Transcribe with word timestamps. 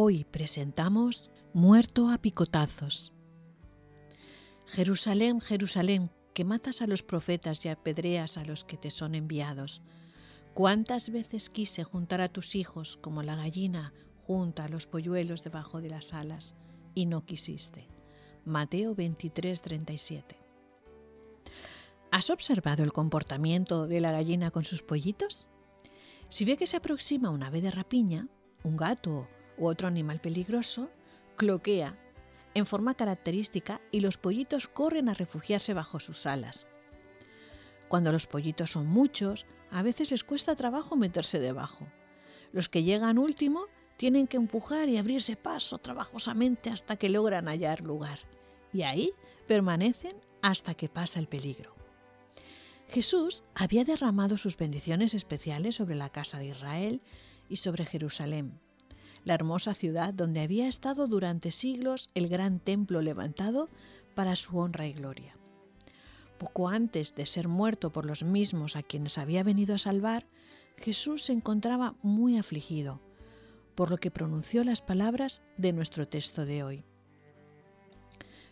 Hoy 0.00 0.22
presentamos 0.22 1.28
Muerto 1.52 2.10
a 2.10 2.18
picotazos. 2.18 3.12
Jerusalén, 4.66 5.40
Jerusalén, 5.40 6.12
que 6.34 6.44
matas 6.44 6.82
a 6.82 6.86
los 6.86 7.02
profetas 7.02 7.64
y 7.64 7.68
apedreas 7.68 8.38
a 8.38 8.44
los 8.44 8.62
que 8.62 8.76
te 8.76 8.92
son 8.92 9.16
enviados. 9.16 9.82
¿Cuántas 10.54 11.10
veces 11.10 11.50
quise 11.50 11.82
juntar 11.82 12.20
a 12.20 12.28
tus 12.28 12.54
hijos 12.54 12.96
como 12.96 13.24
la 13.24 13.34
gallina 13.34 13.92
junta 14.24 14.66
a 14.66 14.68
los 14.68 14.86
polluelos 14.86 15.42
debajo 15.42 15.80
de 15.80 15.90
las 15.90 16.14
alas 16.14 16.54
y 16.94 17.06
no 17.06 17.26
quisiste? 17.26 17.88
Mateo 18.44 18.94
23, 18.94 19.60
37. 19.60 20.38
¿Has 22.12 22.30
observado 22.30 22.84
el 22.84 22.92
comportamiento 22.92 23.88
de 23.88 23.98
la 23.98 24.12
gallina 24.12 24.52
con 24.52 24.62
sus 24.62 24.80
pollitos? 24.80 25.48
Si 26.28 26.44
ve 26.44 26.56
que 26.56 26.68
se 26.68 26.76
aproxima 26.76 27.30
una 27.30 27.48
ave 27.48 27.62
de 27.62 27.72
rapiña, 27.72 28.28
un 28.62 28.76
gato 28.76 29.26
u 29.58 29.66
otro 29.66 29.88
animal 29.88 30.20
peligroso, 30.20 30.90
cloquea 31.36 31.96
en 32.54 32.66
forma 32.66 32.94
característica 32.94 33.80
y 33.90 34.00
los 34.00 34.18
pollitos 34.18 34.68
corren 34.68 35.08
a 35.08 35.14
refugiarse 35.14 35.74
bajo 35.74 36.00
sus 36.00 36.26
alas. 36.26 36.66
Cuando 37.88 38.12
los 38.12 38.26
pollitos 38.26 38.72
son 38.72 38.86
muchos, 38.86 39.46
a 39.70 39.82
veces 39.82 40.10
les 40.10 40.24
cuesta 40.24 40.54
trabajo 40.56 40.96
meterse 40.96 41.38
debajo. 41.38 41.86
Los 42.52 42.68
que 42.68 42.82
llegan 42.82 43.18
último 43.18 43.66
tienen 43.96 44.26
que 44.26 44.36
empujar 44.36 44.88
y 44.88 44.98
abrirse 44.98 45.36
paso 45.36 45.78
trabajosamente 45.78 46.70
hasta 46.70 46.96
que 46.96 47.08
logran 47.08 47.48
hallar 47.48 47.80
lugar. 47.80 48.20
Y 48.72 48.82
ahí 48.82 49.12
permanecen 49.46 50.16
hasta 50.42 50.74
que 50.74 50.88
pasa 50.88 51.18
el 51.18 51.28
peligro. 51.28 51.74
Jesús 52.88 53.44
había 53.54 53.84
derramado 53.84 54.36
sus 54.36 54.56
bendiciones 54.56 55.14
especiales 55.14 55.76
sobre 55.76 55.94
la 55.94 56.10
casa 56.10 56.38
de 56.38 56.46
Israel 56.46 57.02
y 57.48 57.56
sobre 57.56 57.84
Jerusalén 57.84 58.60
la 59.24 59.34
hermosa 59.34 59.74
ciudad 59.74 60.14
donde 60.14 60.40
había 60.40 60.68
estado 60.68 61.06
durante 61.06 61.50
siglos 61.50 62.10
el 62.14 62.28
gran 62.28 62.60
templo 62.60 63.02
levantado 63.02 63.68
para 64.14 64.36
su 64.36 64.58
honra 64.58 64.86
y 64.86 64.92
gloria. 64.92 65.36
Poco 66.38 66.68
antes 66.68 67.14
de 67.14 67.26
ser 67.26 67.48
muerto 67.48 67.90
por 67.90 68.06
los 68.06 68.22
mismos 68.22 68.76
a 68.76 68.82
quienes 68.82 69.18
había 69.18 69.42
venido 69.42 69.74
a 69.74 69.78
salvar, 69.78 70.26
Jesús 70.76 71.24
se 71.24 71.32
encontraba 71.32 71.94
muy 72.02 72.38
afligido, 72.38 73.00
por 73.74 73.90
lo 73.90 73.98
que 73.98 74.10
pronunció 74.10 74.64
las 74.64 74.80
palabras 74.80 75.42
de 75.56 75.72
nuestro 75.72 76.06
texto 76.06 76.46
de 76.46 76.62
hoy. 76.62 76.84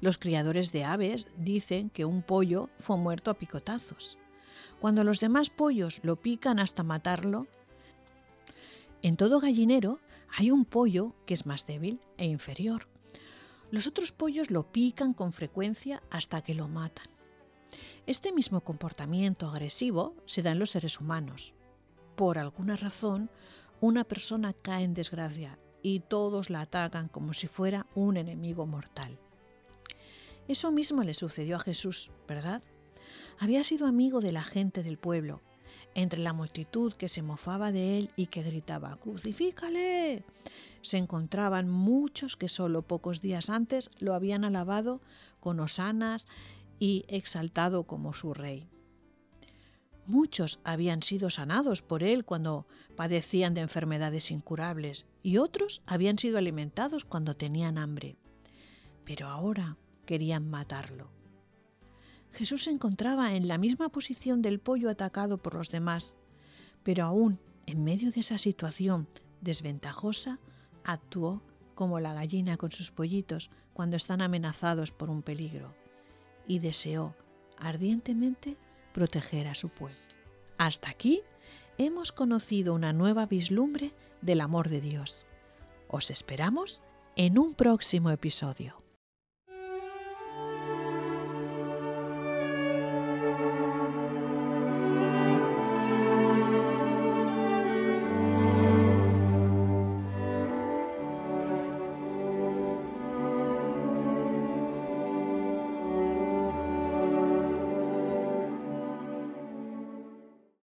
Los 0.00 0.18
criadores 0.18 0.72
de 0.72 0.84
aves 0.84 1.26
dicen 1.36 1.90
que 1.90 2.04
un 2.04 2.22
pollo 2.22 2.70
fue 2.78 2.96
muerto 2.96 3.30
a 3.30 3.34
picotazos. 3.34 4.18
Cuando 4.80 5.04
los 5.04 5.20
demás 5.20 5.50
pollos 5.50 6.00
lo 6.02 6.16
pican 6.16 6.58
hasta 6.58 6.82
matarlo, 6.82 7.46
en 9.02 9.16
todo 9.16 9.40
gallinero 9.40 9.98
hay 10.32 10.50
un 10.50 10.64
pollo 10.64 11.14
que 11.26 11.34
es 11.34 11.46
más 11.46 11.66
débil 11.66 12.00
e 12.16 12.26
inferior. 12.26 12.88
Los 13.70 13.86
otros 13.86 14.12
pollos 14.12 14.50
lo 14.50 14.70
pican 14.70 15.12
con 15.14 15.32
frecuencia 15.32 16.02
hasta 16.10 16.42
que 16.42 16.54
lo 16.54 16.68
matan. 16.68 17.06
Este 18.06 18.32
mismo 18.32 18.62
comportamiento 18.62 19.48
agresivo 19.48 20.16
se 20.26 20.42
da 20.42 20.52
en 20.52 20.58
los 20.58 20.70
seres 20.70 21.00
humanos. 21.00 21.54
Por 22.16 22.38
alguna 22.38 22.76
razón, 22.76 23.30
una 23.80 24.04
persona 24.04 24.52
cae 24.52 24.84
en 24.84 24.94
desgracia 24.94 25.58
y 25.82 26.00
todos 26.00 26.50
la 26.50 26.62
atacan 26.62 27.08
como 27.08 27.32
si 27.32 27.46
fuera 27.46 27.86
un 27.94 28.16
enemigo 28.16 28.66
mortal. 28.66 29.18
Eso 30.48 30.72
mismo 30.72 31.04
le 31.04 31.14
sucedió 31.14 31.56
a 31.56 31.60
Jesús, 31.60 32.10
¿verdad? 32.26 32.62
Había 33.38 33.62
sido 33.62 33.86
amigo 33.86 34.20
de 34.20 34.32
la 34.32 34.42
gente 34.42 34.82
del 34.82 34.98
pueblo 34.98 35.40
entre 35.94 36.20
la 36.20 36.32
multitud 36.32 36.92
que 36.92 37.08
se 37.08 37.22
mofaba 37.22 37.72
de 37.72 37.98
él 37.98 38.10
y 38.16 38.26
que 38.26 38.42
gritaba 38.42 38.96
¡Crucifícale! 38.96 40.24
se 40.82 40.98
encontraban 40.98 41.68
muchos 41.68 42.36
que 42.36 42.48
solo 42.48 42.82
pocos 42.82 43.20
días 43.20 43.50
antes 43.50 43.90
lo 43.98 44.14
habían 44.14 44.44
alabado 44.44 45.00
con 45.40 45.60
osanas 45.60 46.26
y 46.78 47.04
exaltado 47.08 47.84
como 47.84 48.12
su 48.12 48.34
rey. 48.34 48.68
Muchos 50.06 50.58
habían 50.64 51.02
sido 51.02 51.30
sanados 51.30 51.82
por 51.82 52.02
él 52.02 52.24
cuando 52.24 52.66
padecían 52.96 53.54
de 53.54 53.60
enfermedades 53.60 54.30
incurables 54.30 55.06
y 55.22 55.36
otros 55.36 55.82
habían 55.86 56.18
sido 56.18 56.38
alimentados 56.38 57.04
cuando 57.04 57.36
tenían 57.36 57.78
hambre. 57.78 58.16
Pero 59.04 59.28
ahora 59.28 59.76
querían 60.06 60.48
matarlo. 60.48 61.19
Jesús 62.32 62.64
se 62.64 62.70
encontraba 62.70 63.34
en 63.34 63.48
la 63.48 63.58
misma 63.58 63.88
posición 63.88 64.42
del 64.42 64.60
pollo 64.60 64.90
atacado 64.90 65.38
por 65.38 65.54
los 65.54 65.70
demás, 65.70 66.16
pero 66.82 67.04
aún 67.04 67.38
en 67.66 67.84
medio 67.84 68.10
de 68.10 68.20
esa 68.20 68.38
situación 68.38 69.08
desventajosa, 69.40 70.38
actuó 70.84 71.42
como 71.74 72.00
la 72.00 72.14
gallina 72.14 72.56
con 72.56 72.72
sus 72.72 72.90
pollitos 72.90 73.50
cuando 73.72 73.96
están 73.96 74.20
amenazados 74.20 74.92
por 74.92 75.08
un 75.08 75.22
peligro, 75.22 75.74
y 76.46 76.58
deseó 76.58 77.14
ardientemente 77.58 78.56
proteger 78.92 79.46
a 79.46 79.54
su 79.54 79.68
pueblo. 79.68 79.96
Hasta 80.58 80.90
aquí 80.90 81.22
hemos 81.78 82.12
conocido 82.12 82.74
una 82.74 82.92
nueva 82.92 83.26
vislumbre 83.26 83.94
del 84.20 84.40
amor 84.40 84.68
de 84.68 84.80
Dios. 84.80 85.24
Os 85.88 86.10
esperamos 86.10 86.82
en 87.16 87.38
un 87.38 87.54
próximo 87.54 88.10
episodio. 88.10 88.82